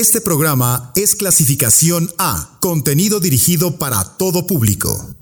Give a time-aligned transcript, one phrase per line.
[0.00, 5.14] Este programa es clasificación A, contenido dirigido para todo público.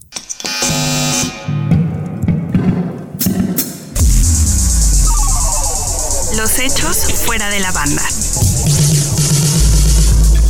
[6.36, 6.96] Los hechos
[7.26, 8.02] fuera de la banda.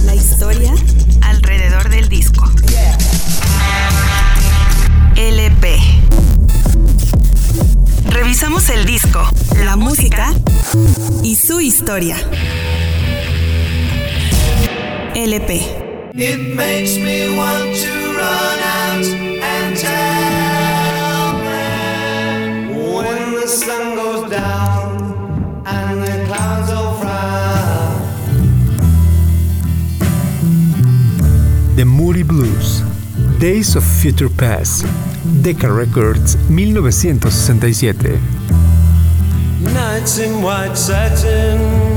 [0.04, 0.74] La historia
[1.22, 2.44] alrededor del disco.
[5.16, 5.80] LP.
[8.10, 9.22] Revisamos el disco,
[9.64, 10.34] la música
[11.22, 12.18] y su historia.
[15.18, 15.50] LP.
[16.14, 25.64] It makes me want to run out and tell them when the sun goes down
[25.66, 27.98] and the clouds all frown.
[31.74, 32.82] The Moody Blues,
[33.40, 34.86] Days of Future Past,
[35.42, 38.20] Decca Records, 1967.
[39.74, 41.87] Nights in white satin.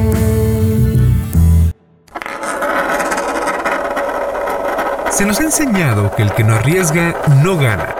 [5.22, 7.94] Se nos ha enseñado que el que no arriesga no gana.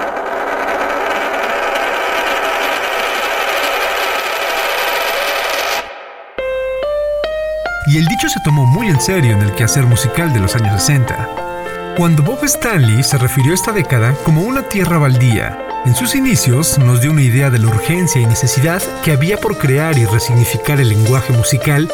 [7.86, 10.82] Y el dicho se tomó muy en serio en el quehacer musical de los años
[10.82, 11.94] 60.
[11.96, 16.80] Cuando Bob Stanley se refirió a esta década como una tierra baldía, en sus inicios
[16.80, 20.80] nos dio una idea de la urgencia y necesidad que había por crear y resignificar
[20.80, 21.88] el lenguaje musical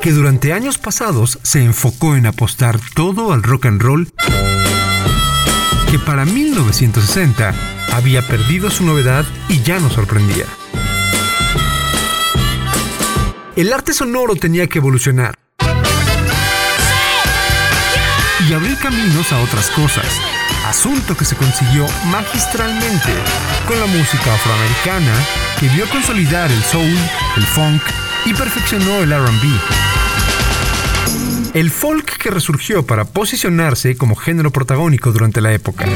[0.00, 4.08] que durante años pasados se enfocó en apostar todo al rock and roll
[5.96, 7.54] que para 1960
[7.92, 10.44] había perdido su novedad y ya nos sorprendía.
[13.54, 15.34] El arte sonoro tenía que evolucionar
[18.48, 20.06] y abrir caminos a otras cosas,
[20.66, 23.14] asunto que se consiguió magistralmente
[23.66, 25.14] con la música afroamericana
[25.58, 26.98] que vio consolidar el soul,
[27.36, 27.82] el funk
[28.26, 30.05] y perfeccionó el RB.
[31.56, 35.86] El folk que resurgió para posicionarse como género protagónico durante la época.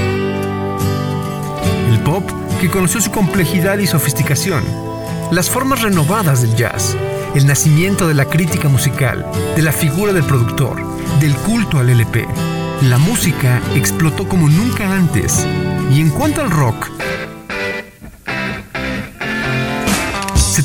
[1.90, 2.24] El pop
[2.62, 4.64] que conoció su complejidad y sofisticación.
[5.30, 6.96] Las formas renovadas del jazz.
[7.34, 10.82] El nacimiento de la crítica musical, de la figura del productor,
[11.20, 12.26] del culto al LP.
[12.84, 15.46] La música explotó como nunca antes.
[15.92, 16.88] Y en cuanto al rock,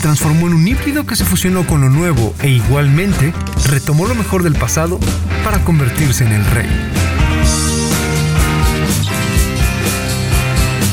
[0.06, 3.34] transformó en un híbrido que se fusionó con lo nuevo e igualmente
[3.68, 5.00] retomó lo mejor del pasado
[5.44, 6.70] para convertirse en el rey.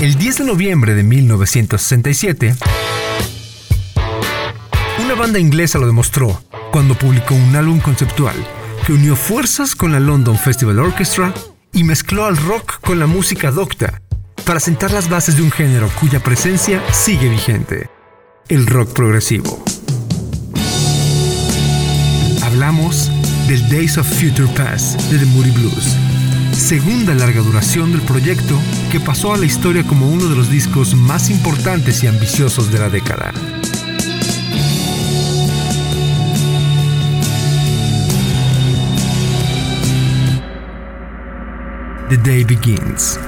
[0.00, 2.56] El 10 de noviembre de 1967,
[5.04, 8.36] una banda inglesa lo demostró cuando publicó un álbum conceptual
[8.86, 11.34] que unió fuerzas con la London Festival Orchestra
[11.74, 14.00] y mezcló al rock con la música docta
[14.46, 17.90] para sentar las bases de un género cuya presencia sigue vigente,
[18.52, 19.64] el rock progresivo.
[22.42, 23.10] Hablamos
[23.48, 25.96] del Days of Future Past de The Moody Blues,
[26.52, 28.58] segunda larga duración del proyecto
[28.90, 32.78] que pasó a la historia como uno de los discos más importantes y ambiciosos de
[32.78, 33.32] la década.
[42.10, 43.18] The Day Begins.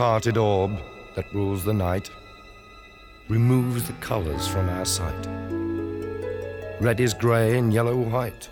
[0.00, 0.78] hearted orb
[1.14, 2.10] that rules the night
[3.28, 5.26] removes the colors from our sight.
[6.80, 8.48] Red is gray and yellow white,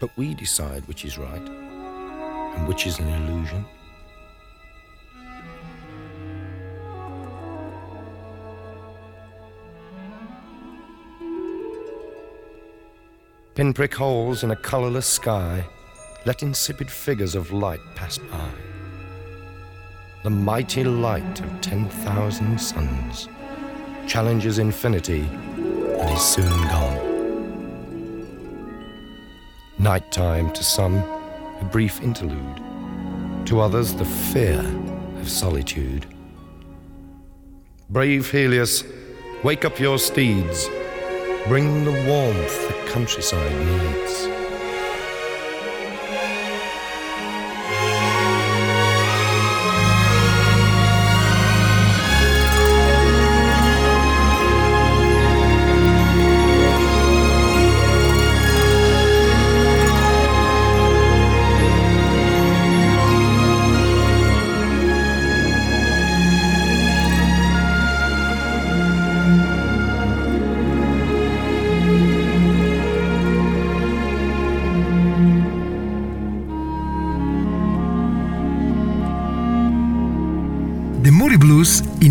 [0.00, 3.62] but we decide which is right and which is an illusion.
[13.54, 15.62] Pinprick holes in a colorless sky
[16.24, 18.69] let insipid figures of light pass by
[20.22, 23.28] the mighty light of 10,000 suns,
[24.06, 27.06] challenges infinity and is soon gone.
[29.78, 32.60] Nighttime to some, a brief interlude,
[33.46, 34.60] to others, the fear
[35.20, 36.04] of solitude.
[37.88, 38.84] Brave Helios,
[39.42, 40.68] wake up your steeds,
[41.48, 44.39] bring the warmth the countryside needs.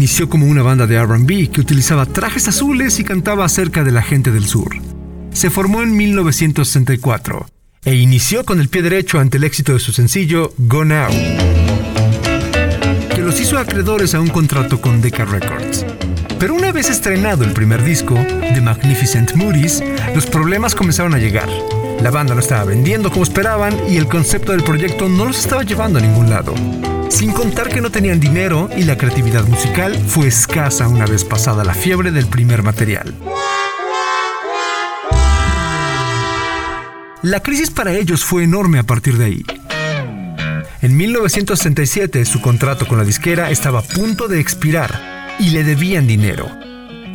[0.09, 4.01] inició como una banda de RB que utilizaba trajes azules y cantaba acerca de la
[4.01, 4.75] gente del sur.
[5.31, 7.45] Se formó en 1964
[7.85, 11.11] e inició con el pie derecho ante el éxito de su sencillo Go Now,
[13.13, 15.85] que los hizo acreedores a un contrato con Decca Records.
[16.39, 19.83] Pero una vez estrenado el primer disco, The Magnificent Moody's,
[20.15, 21.49] los problemas comenzaron a llegar.
[22.01, 25.63] La banda no estaba vendiendo como esperaban y el concepto del proyecto no los estaba
[25.63, 26.53] llevando a ningún lado.
[27.09, 31.65] Sin contar que no tenían dinero y la creatividad musical fue escasa una vez pasada
[31.65, 33.13] la fiebre del primer material.
[37.21, 39.45] La crisis para ellos fue enorme a partir de ahí.
[40.81, 46.07] En 1967 su contrato con la disquera estaba a punto de expirar y le debían
[46.07, 46.49] dinero.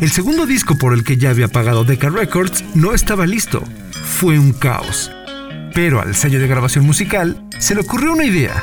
[0.02, 3.64] El segundo disco por el que ya había pagado Decca Records no estaba listo
[4.04, 5.10] fue un caos.
[5.74, 8.62] Pero al sello de grabación musical se le ocurrió una idea,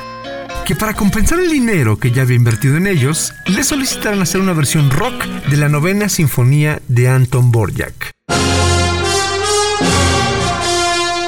[0.66, 4.54] que para compensar el dinero que ya había invertido en ellos, le solicitaron hacer una
[4.54, 8.12] versión rock de la novena sinfonía de Anton Borjak.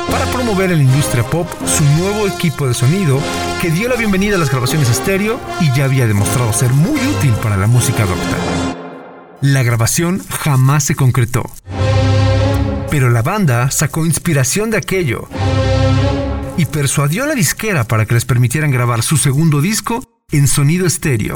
[0.10, 3.20] Para promover en la industria pop su nuevo equipo de sonido,
[3.62, 7.34] que dio la bienvenida a las grabaciones estéreo y ya había demostrado ser muy útil
[7.41, 8.38] para la música docta.
[9.41, 11.51] La grabación jamás se concretó.
[12.93, 15.27] Pero la banda sacó inspiración de aquello
[16.57, 20.85] y persuadió a la disquera para que les permitieran grabar su segundo disco en sonido
[20.85, 21.33] estéreo.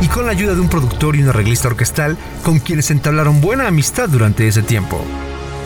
[0.00, 3.68] Y con la ayuda de un productor y un arreglista orquestal con quienes entablaron buena
[3.68, 5.04] amistad durante ese tiempo,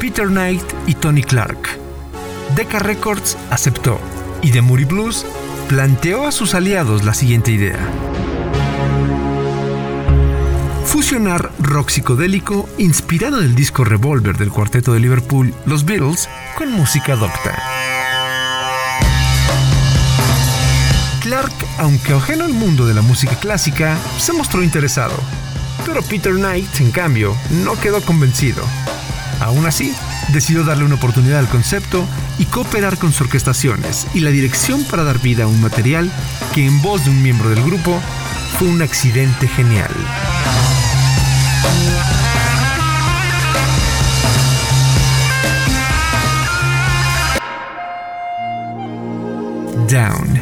[0.00, 1.78] Peter Knight y Tony Clark.
[2.56, 4.00] Decca Records aceptó
[4.42, 5.24] y The Moody Blues
[5.68, 7.78] planteó a sus aliados la siguiente idea.
[10.90, 16.28] Fusionar rock psicodélico inspirado del disco Revolver del cuarteto de Liverpool, Los Beatles,
[16.58, 17.56] con música docta.
[21.20, 25.14] Clark, aunque ajeno al mundo de la música clásica, se mostró interesado.
[25.86, 28.64] Pero Peter Knight, en cambio, no quedó convencido.
[29.38, 29.94] Aún así,
[30.32, 32.04] decidió darle una oportunidad al concepto
[32.36, 36.10] y cooperar con sus orquestaciones y la dirección para dar vida a un material
[36.52, 38.00] que en voz de un miembro del grupo
[38.58, 39.92] fue un accidente genial.
[49.90, 50.38] Down.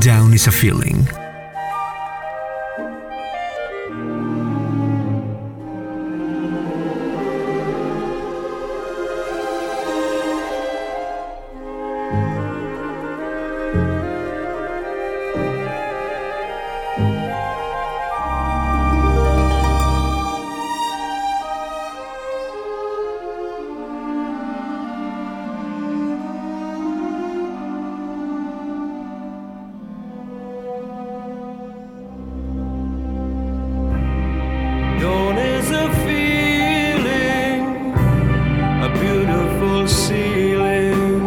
[0.00, 1.23] Down is a feeling.
[39.04, 41.20] beautiful ceiling.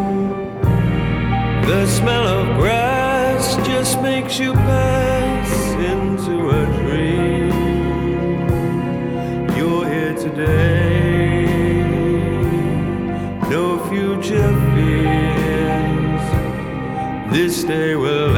[1.70, 5.50] The smell of grass just makes you pass
[5.92, 7.50] into a dream.
[9.56, 11.46] You're here today,
[13.54, 16.26] no future fears.
[17.32, 18.37] This day will.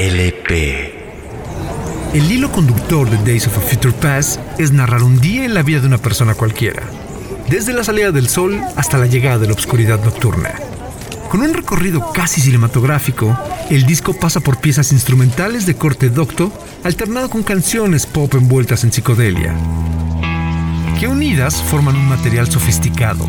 [0.00, 0.94] LP.
[2.14, 5.64] El hilo conductor de Days of a Future Past es narrar un día en la
[5.64, 6.84] vida de una persona cualquiera,
[7.48, 10.54] desde la salida del sol hasta la llegada de la oscuridad nocturna.
[11.28, 13.36] Con un recorrido casi cinematográfico,
[13.70, 16.52] el disco pasa por piezas instrumentales de corte docto,
[16.84, 19.52] alternado con canciones pop envueltas en psicodelia,
[21.00, 23.26] que unidas forman un material sofisticado,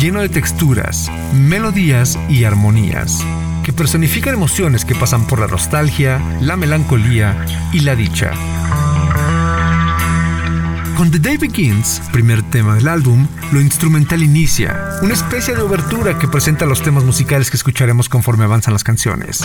[0.00, 3.22] lleno de texturas, melodías y armonías,
[3.70, 8.32] que personifican emociones que pasan por la nostalgia, la melancolía y la dicha.
[10.96, 16.18] Con The Day Begins, primer tema del álbum, lo instrumental inicia, una especie de obertura
[16.18, 19.40] que presenta los temas musicales que escucharemos conforme avanzan las canciones.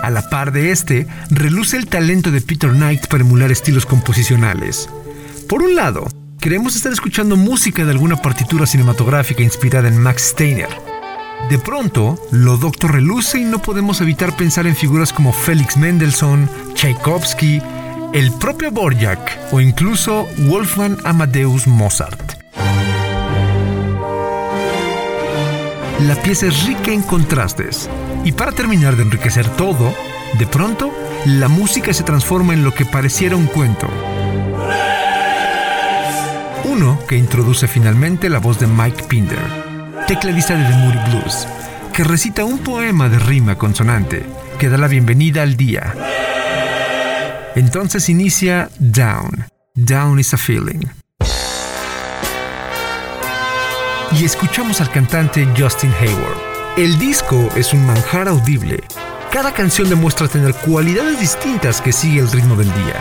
[0.00, 4.88] A la par de este, reluce el talento de Peter Knight para emular estilos composicionales.
[5.48, 6.06] Por un lado,
[6.38, 10.87] queremos estar escuchando música de alguna partitura cinematográfica inspirada en Max Steiner.
[11.48, 16.46] De pronto, lo doctor reluce y no podemos evitar pensar en figuras como Felix Mendelssohn,
[16.74, 17.62] Tchaikovsky,
[18.12, 22.34] el propio Borjak o incluso Wolfgang Amadeus Mozart.
[26.06, 27.88] La pieza es rica en contrastes
[28.24, 29.94] y para terminar de enriquecer todo,
[30.38, 30.92] de pronto,
[31.24, 33.88] la música se transforma en lo que pareciera un cuento.
[36.64, 39.67] Uno que introduce finalmente la voz de Mike Pinder,
[40.08, 41.46] tecladista de The Moody Blues,
[41.92, 44.24] que recita un poema de rima consonante
[44.58, 45.94] que da la bienvenida al día.
[47.54, 49.44] Entonces inicia Down.
[49.74, 50.80] Down is a feeling.
[54.18, 56.78] Y escuchamos al cantante Justin Hayward.
[56.78, 58.82] El disco es un manjar audible.
[59.30, 62.96] Cada canción demuestra tener cualidades distintas que sigue el ritmo del día.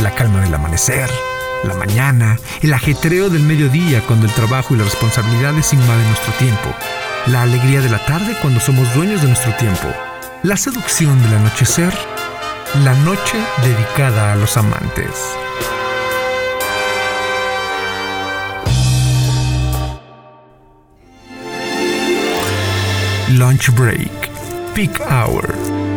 [0.00, 1.10] La calma del amanecer,
[1.64, 6.74] la mañana, el ajetreo del mediodía cuando el trabajo y las responsabilidades invaden nuestro tiempo,
[7.26, 9.88] la alegría de la tarde cuando somos dueños de nuestro tiempo,
[10.42, 11.92] la seducción del anochecer
[12.84, 15.34] la noche dedicada a los amantes.
[23.30, 24.30] Lunch break,
[24.74, 25.95] peak hour.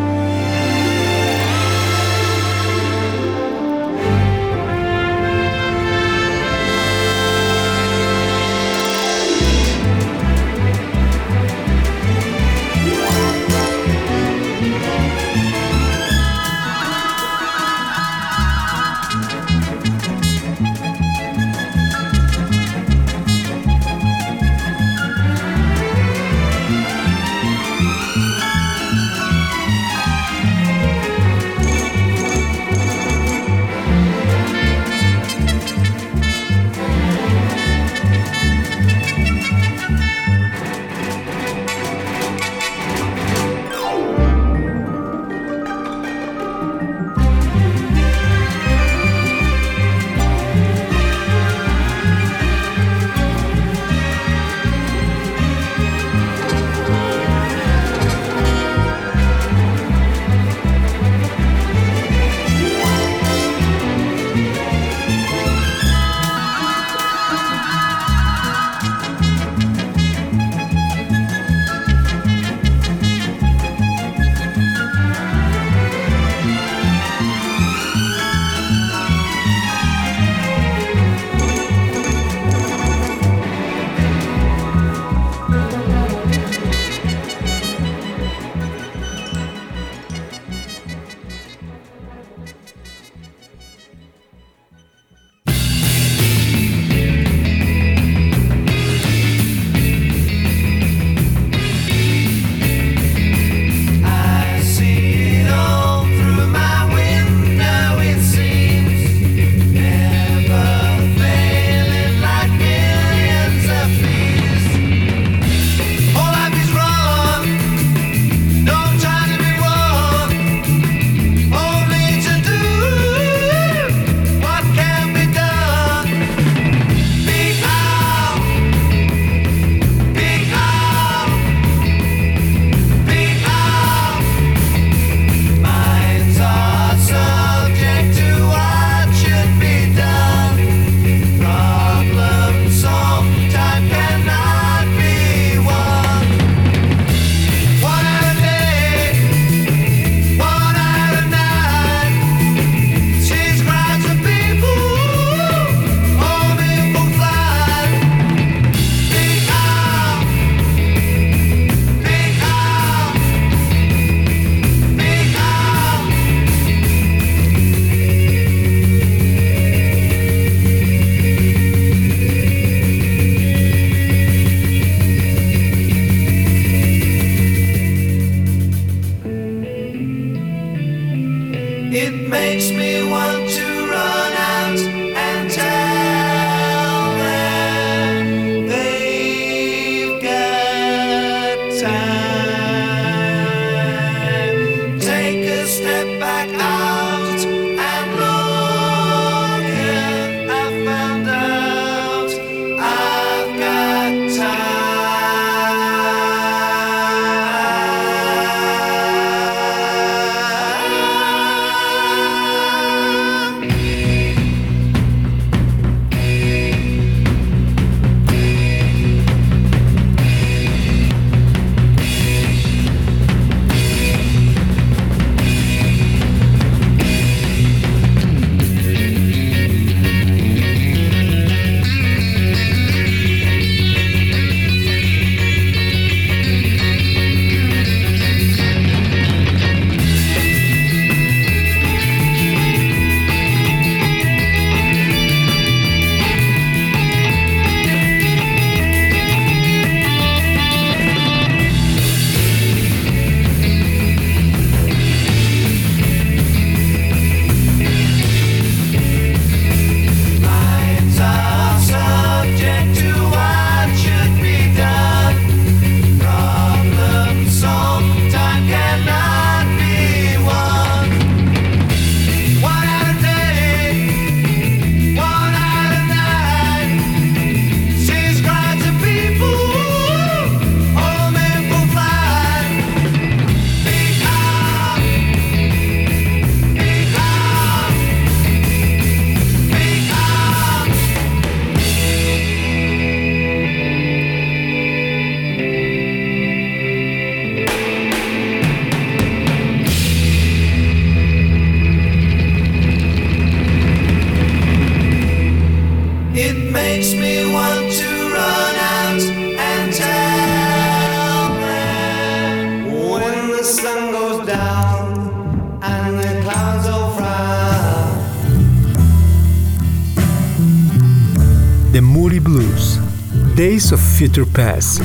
[324.19, 325.01] Future Past,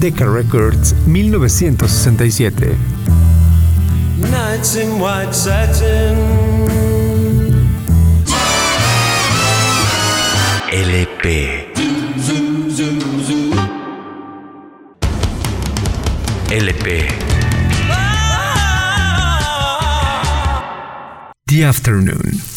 [0.00, 2.76] Decca Records, 1967.
[4.30, 6.18] Nights in white satin.
[10.70, 11.72] LP.
[16.52, 17.08] LP.
[21.46, 22.49] The Afternoon.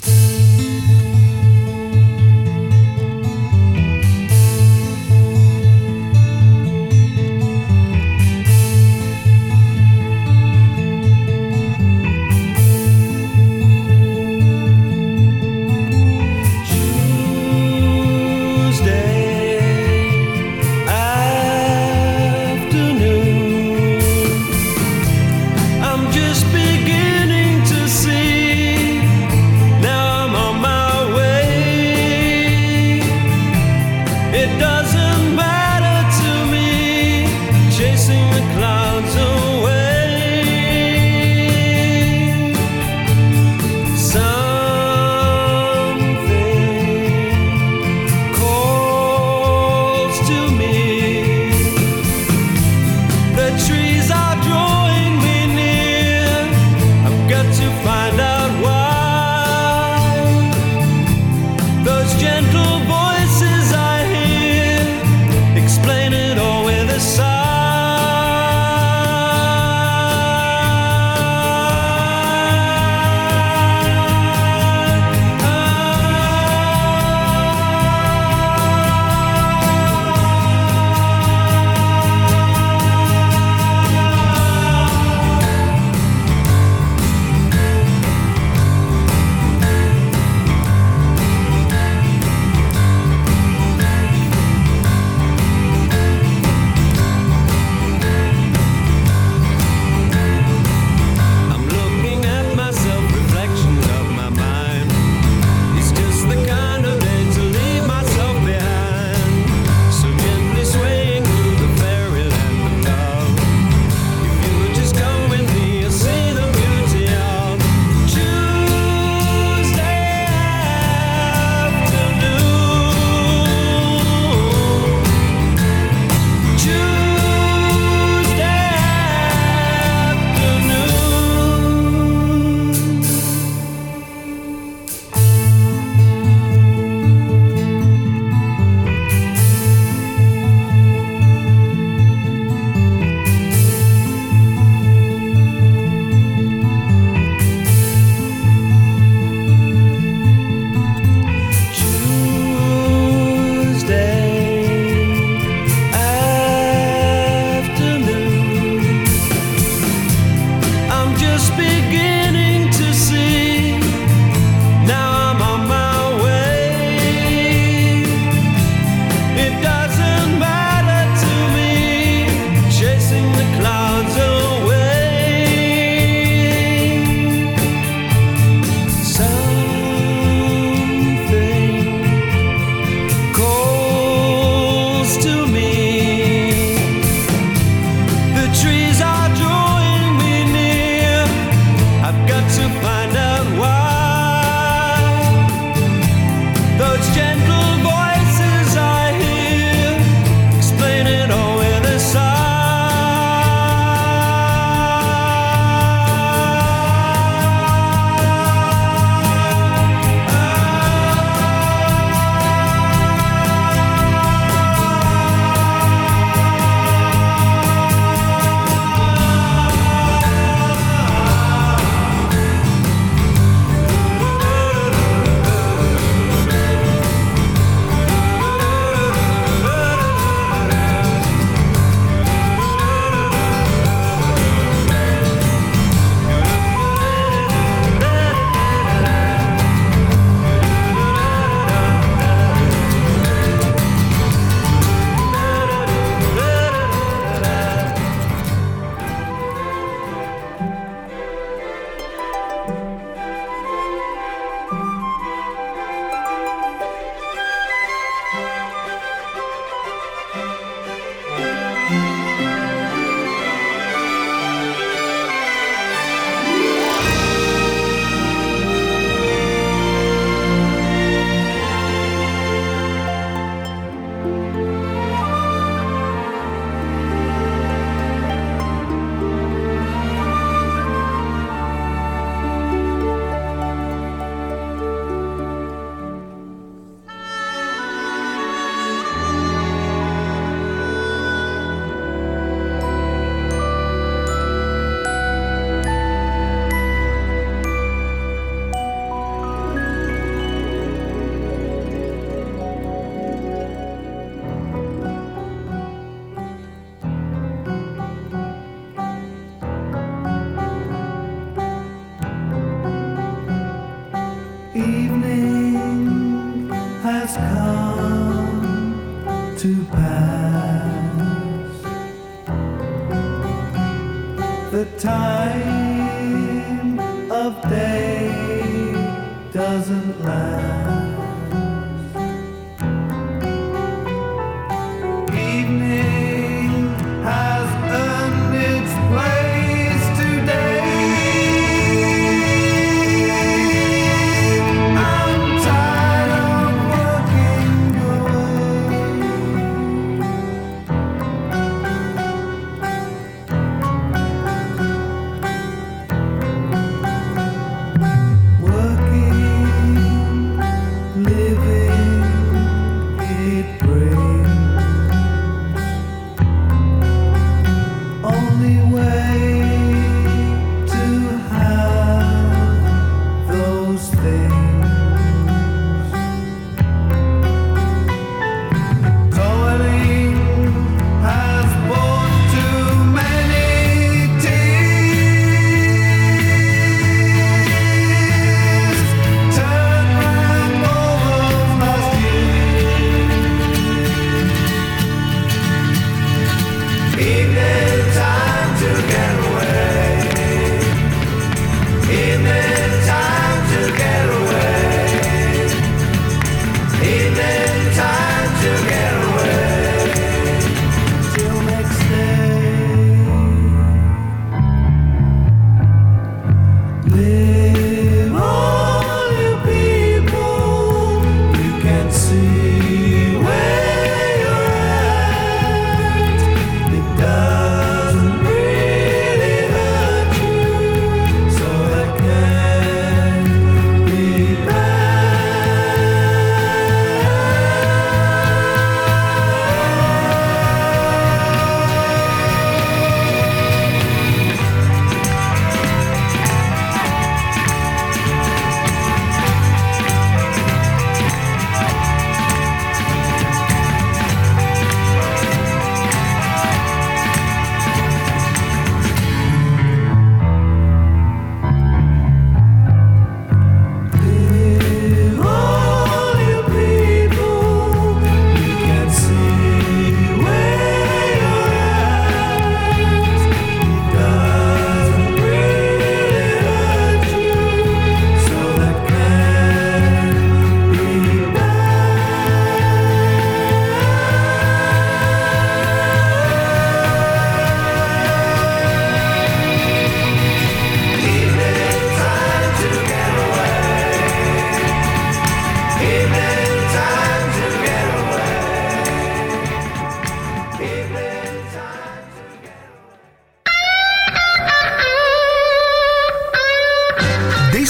[402.23, 402.82] Amen.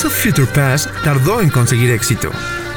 [0.05, 2.29] Of Future Past tardó en conseguir éxito.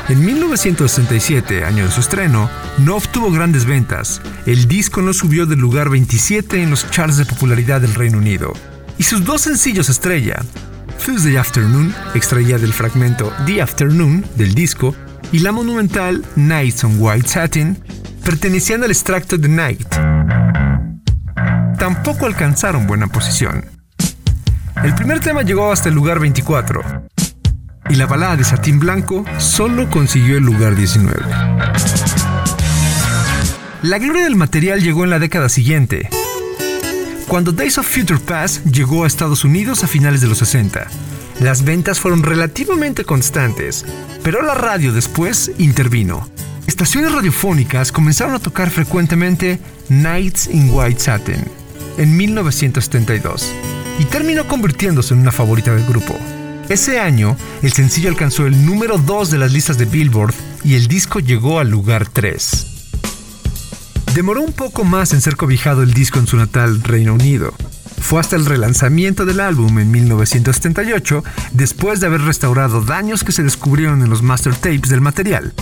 [0.08, 2.48] En 1967, año de su estreno,
[2.78, 4.20] no obtuvo grandes ventas.
[4.44, 8.52] El disco no subió del lugar 27 en los charts de popularidad del Reino Unido.
[8.98, 10.36] Y sus dos sencillos estrella,
[11.04, 14.94] Tuesday Afternoon, extraída del fragmento The Afternoon del disco,
[15.32, 17.76] y la monumental Nights on White Satin,
[18.24, 19.88] pertenecían al extracto The Night.
[21.78, 23.64] Tampoco alcanzaron buena posición.
[24.84, 27.06] El primer tema llegó hasta el lugar 24
[27.89, 31.20] y la balada de Satín Blanco solo consiguió el lugar 19.
[33.82, 36.09] La gloria del material llegó en la década siguiente,
[37.28, 40.87] cuando Days of Future Past llegó a Estados Unidos a finales de los 60.
[41.41, 43.84] Las ventas fueron relativamente constantes,
[44.22, 46.28] pero la radio después intervino.
[46.66, 51.45] Estaciones radiofónicas comenzaron a tocar frecuentemente Nights in White Satin
[51.99, 53.53] en 1972
[53.99, 56.18] y terminó convirtiéndose en una favorita del grupo.
[56.68, 60.88] Ese año, el sencillo alcanzó el número 2 de las listas de Billboard y el
[60.88, 62.66] disco llegó al lugar 3.
[64.16, 67.54] Demoró un poco más en ser cobijado el disco en su natal Reino Unido.
[68.00, 73.44] Fue hasta el relanzamiento del álbum en 1978, después de haber restaurado daños que se
[73.44, 75.54] descubrieron en los master tapes del material.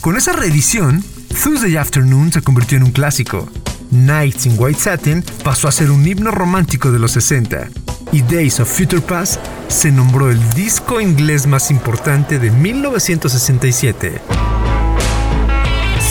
[0.00, 1.02] Con esa reedición,
[1.42, 3.48] Tuesday Afternoon se convirtió en un clásico.
[3.90, 7.68] Nights in White Satin pasó a ser un himno romántico de los 60
[8.12, 14.20] y Days of Future Past se nombró el disco inglés más importante de 1967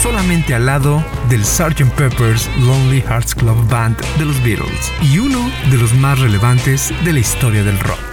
[0.03, 1.89] solamente al lado del Sgt.
[1.95, 7.13] Pepper's Lonely Hearts Club Band de los Beatles y uno de los más relevantes de
[7.13, 8.12] la historia del rock.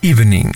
[0.00, 0.54] Evening.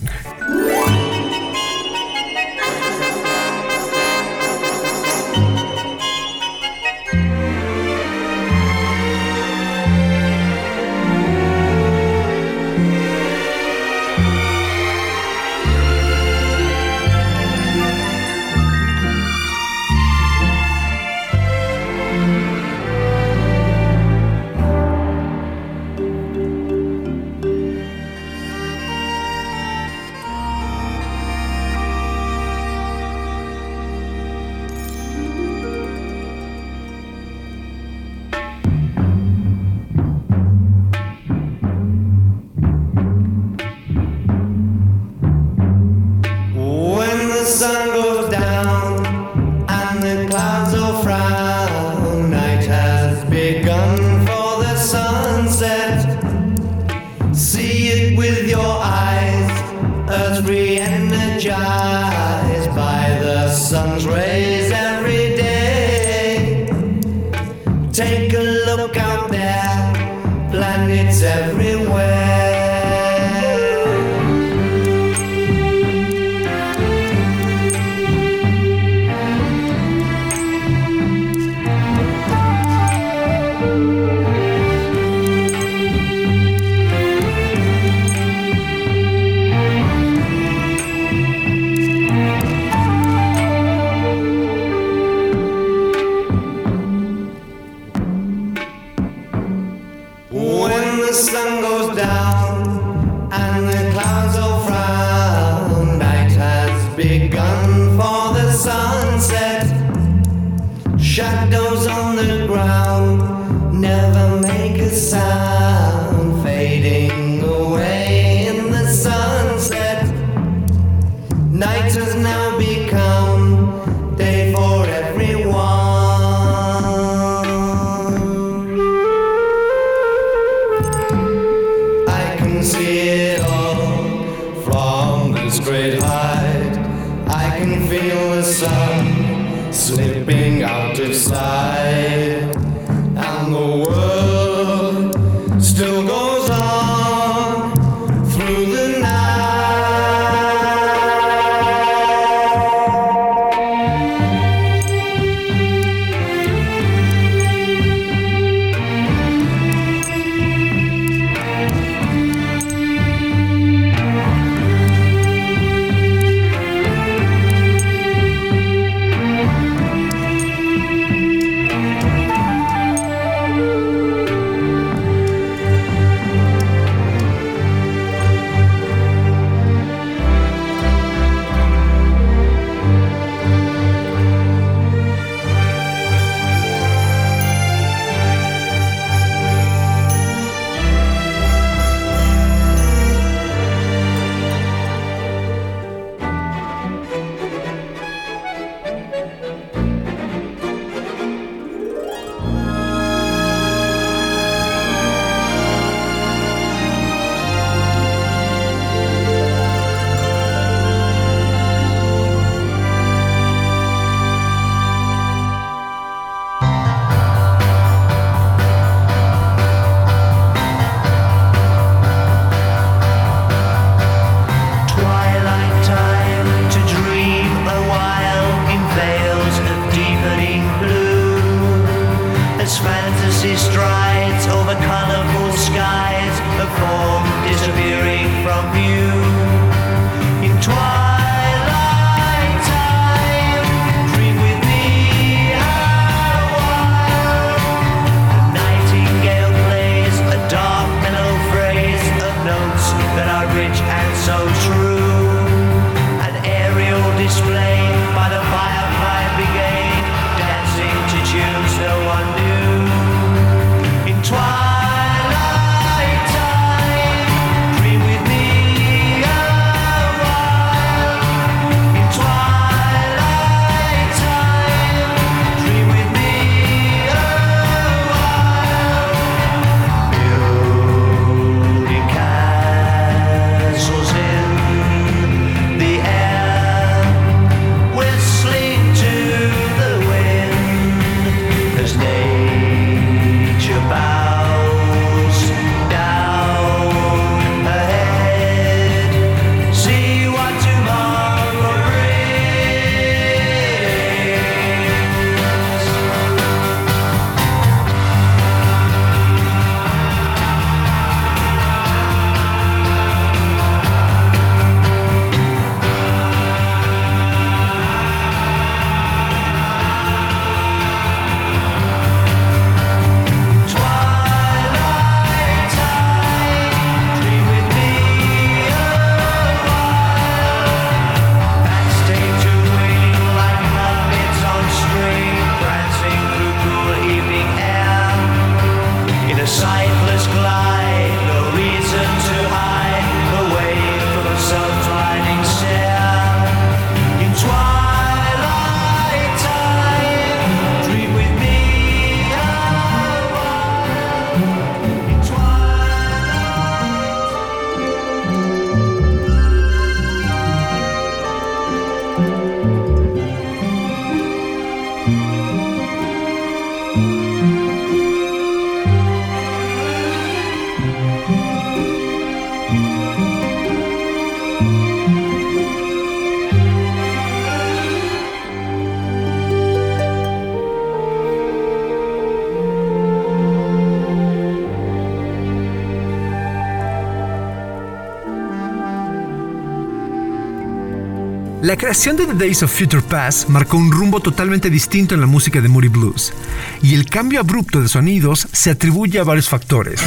[391.82, 395.60] Creación de The Days of Future Past marcó un rumbo totalmente distinto en la música
[395.60, 396.32] de Moody Blues,
[396.80, 400.00] y el cambio abrupto de sonidos se atribuye a varios factores.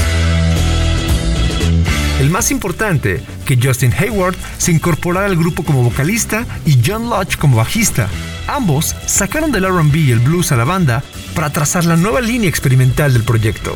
[2.21, 7.35] El más importante, que Justin Hayward se incorporara al grupo como vocalista y John Lodge
[7.35, 8.07] como bajista.
[8.47, 11.03] Ambos sacaron del RB y el blues a la banda
[11.35, 13.75] para trazar la nueva línea experimental del proyecto,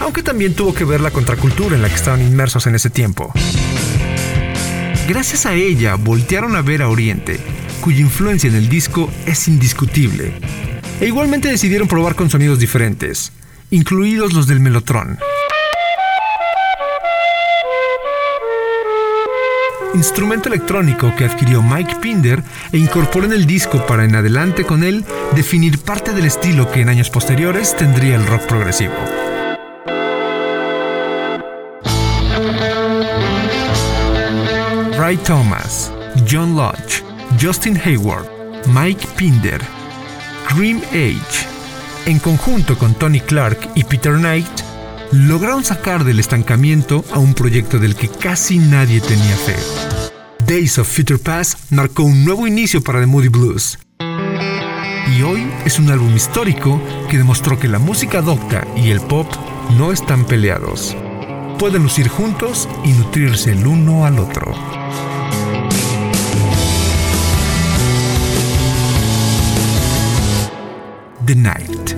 [0.00, 3.32] aunque también tuvo que ver la contracultura en la que estaban inmersos en ese tiempo.
[5.08, 7.40] Gracias a ella voltearon a ver a Oriente,
[7.80, 10.34] cuya influencia en el disco es indiscutible.
[11.00, 13.32] E igualmente decidieron probar con sonidos diferentes,
[13.70, 15.18] incluidos los del Melotron.
[19.94, 24.84] Instrumento electrónico que adquirió Mike Pinder e incorporó en el disco para en adelante con
[24.84, 28.92] él definir parte del estilo que en años posteriores tendría el rock progresivo.
[35.08, 35.90] Ray Thomas,
[36.30, 37.02] John Lodge,
[37.40, 38.26] Justin Hayward,
[38.66, 39.58] Mike Pinder,
[40.54, 41.46] Grim Age,
[42.04, 44.46] en conjunto con Tony Clark y Peter Knight,
[45.12, 49.56] lograron sacar del estancamiento a un proyecto del que casi nadie tenía fe.
[50.46, 53.78] Days of Future Past marcó un nuevo inicio para The Moody Blues.
[53.98, 59.26] Y hoy es un álbum histórico que demostró que la música docta y el pop
[59.78, 60.94] no están peleados.
[61.58, 64.54] Pueden lucir juntos y nutrirse el uno al otro.
[71.26, 71.97] The Night.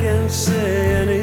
[0.00, 1.19] can say anything.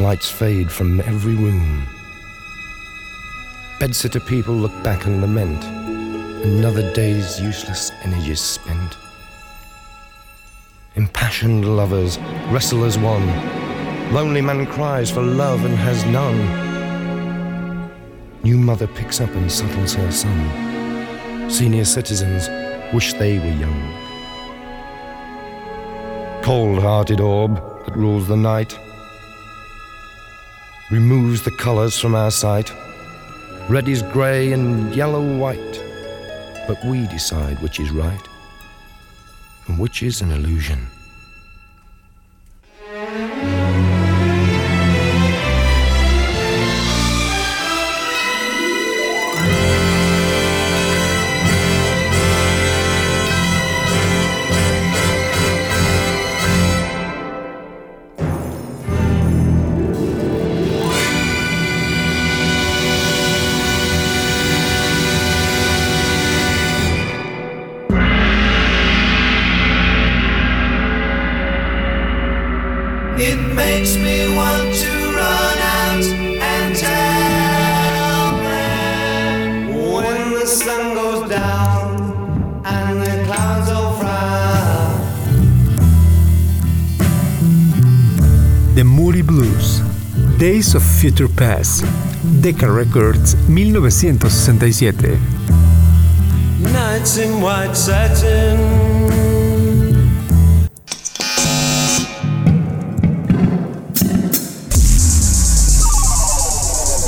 [0.00, 1.86] Lights fade from every room.
[3.78, 5.64] Bedsitter people look back and lament.
[6.44, 8.96] Another day's useless energies spent.
[10.94, 12.18] Impassioned lovers
[12.50, 13.26] wrestle as one.
[14.12, 16.38] Lonely man cries for love and has none.
[18.42, 21.50] New mother picks up and settles her son.
[21.50, 22.48] Senior citizens
[22.92, 24.04] wish they were young.
[26.42, 28.78] Cold hearted orb that rules the night
[30.94, 32.72] removes the colours from our sight.
[33.68, 35.74] Red is grey and yellow white,
[36.68, 38.26] but we decide which is right
[39.66, 40.86] and which is an illusion.
[91.04, 91.84] Future Past,
[92.40, 95.20] Decca Records, 1967.
[96.72, 98.58] Nights in white satin.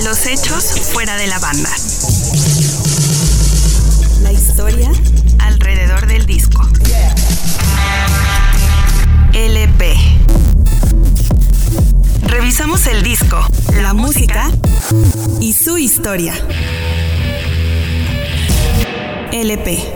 [0.04, 1.70] Los hechos fuera de la banda.
[4.20, 4.90] La historia
[5.38, 6.68] Alrededor del disco.
[9.32, 9.96] LP.
[12.26, 13.15] Revisamos el disco,
[13.80, 14.50] la música
[15.40, 16.34] y su historia.
[19.32, 19.95] LP.